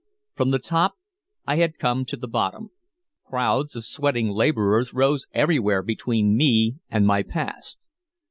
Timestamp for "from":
0.33-0.49